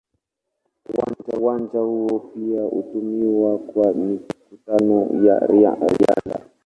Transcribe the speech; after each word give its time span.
Uwanja 1.37 1.79
huo 1.79 2.19
pia 2.19 2.61
hutumiwa 2.61 3.57
kwa 3.59 3.93
mikutano 3.93 5.25
ya 5.25 5.39
riadha. 5.47 6.39